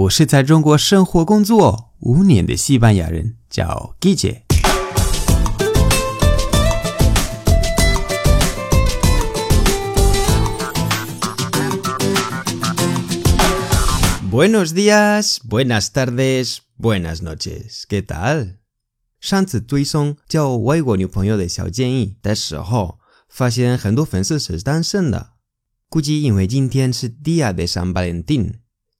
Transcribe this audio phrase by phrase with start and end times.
[0.00, 4.42] 我是在中国生活工作五年的西班牙人，叫 Gigi。
[14.30, 18.56] Buenos días，buenas tardes，buenas noches，¿qué tal？
[19.18, 22.98] 上次推送教外国女朋友的小建议的时候，
[23.30, 25.30] 发现很多粉丝是单身的，
[25.88, 28.56] 估计因为今天是 Dia de San Valentín。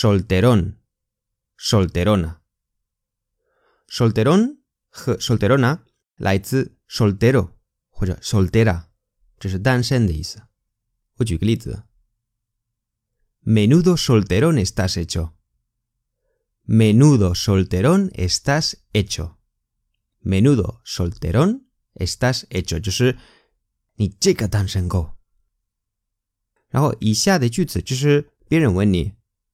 [0.00, 0.62] solterón,
[1.70, 2.30] solterona.
[3.98, 4.42] solterón,
[5.28, 5.72] solterona
[6.26, 6.46] Light
[6.98, 7.42] soltero
[8.30, 8.76] soltera
[13.58, 15.22] menudo solterón estás hecho.
[16.64, 19.24] Menudo solterón estás hecho.
[20.20, 23.18] Menudo solterón estás hecho, hecho，就是
[23.96, 25.18] 你这个单身狗。
[26.70, 29.21] 然后以下的句子就是别人问你。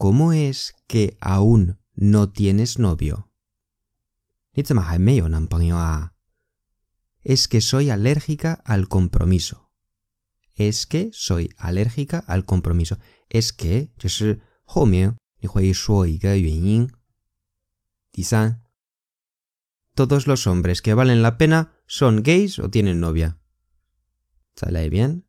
[0.00, 3.28] ¿Cómo es que aún no tienes novio?
[4.54, 4.78] Es
[7.48, 9.70] que soy alérgica al compromiso.
[10.54, 12.96] Es que soy alérgica al compromiso.
[13.28, 13.92] Es que,
[19.94, 23.38] ¿Todos los hombres que valen la pena son gays o tienen novia.
[24.56, 25.26] ¿Sale bien?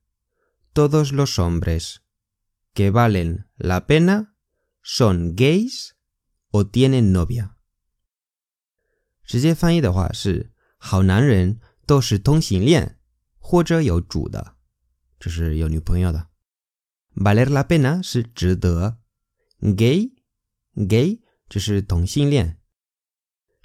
[0.71, 2.05] Todos los hombres
[2.73, 4.29] que valen la pena
[4.83, 5.95] son gays
[6.51, 7.55] o tienen novia。
[9.23, 12.99] 直接翻译的话是：好男人都是同性恋
[13.37, 14.57] 或者有主的，
[15.19, 16.29] 就是有女朋友的。
[17.15, 18.99] Valer la pena 是值得
[19.77, 20.11] ，gay
[20.87, 22.59] gay 就是同性恋。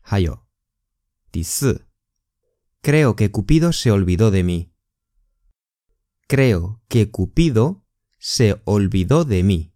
[0.03, 0.45] 还有
[1.33, 1.87] 第四
[2.83, 4.71] ，creo que Cupido se olvidó de mí。
[6.29, 7.83] creo que Cupido
[8.21, 9.76] se olvidó de mí。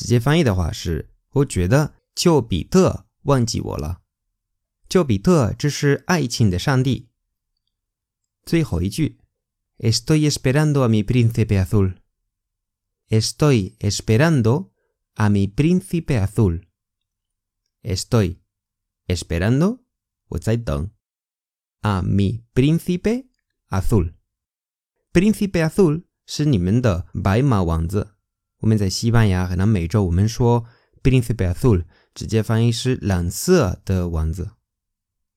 [0.00, 4.02] 直接翻译的话是：我觉得丘比特忘记我了。
[4.88, 7.10] 丘比特，这是爱情的上帝。
[8.46, 9.18] 最后一句
[9.78, 11.96] ：Estoy esperando a mi príncipe azul。
[13.08, 14.68] Estoy esperando
[15.14, 16.60] a mi príncipe azul。
[17.82, 18.36] Estoy
[19.08, 19.80] esperando，
[20.28, 20.92] 我在等。
[21.80, 23.24] a mi príncipe
[23.70, 24.12] azul。
[25.12, 28.17] príncipe azul 是你们的白马王子。
[28.60, 30.64] 我们在西班牙和南美洲，我们说
[31.02, 34.50] “blanco azul”，直接翻译是“蓝色的王子”，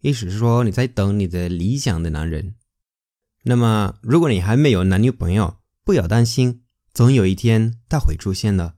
[0.02, 2.56] 意思是说你在等你的理想的男人。
[3.44, 8.76] 那么，如果你还没有男女朋友，不要担心，总有一天他会出现的，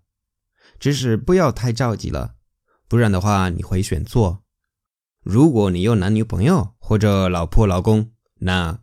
[0.79, 2.35] 只是不要太着急了，
[2.89, 4.43] 不然的话你会选错。
[5.21, 8.81] 如果你有男女朋友或者老婆老公，那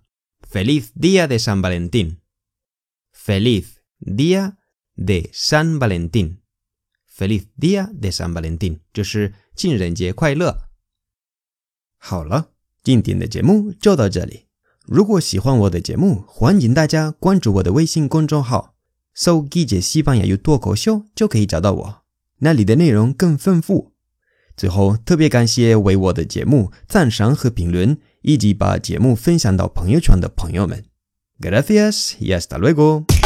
[0.50, 3.66] “Feliz Día de San Valentín”，“Feliz
[4.00, 4.59] Día”。
[5.00, 10.65] de San Valentín，Feliz día de San Valentín，这是情人节快乐。
[11.97, 12.50] 好了，
[12.84, 14.47] 今天的节目就到这里。
[14.87, 18.75] 如果喜欢我的节目，欢迎大家关注我的微信公众号，
[19.15, 22.03] 搜“记者西班牙语脱口秀”就可以找到我，
[22.41, 23.93] 那里的内容更丰富。
[24.56, 30.85] 最后，特别感谢为我的节目赞赏和评论，以及把节目分享到朋友圈的朋友们。
[31.41, 33.19] Gracias，y hasta luego。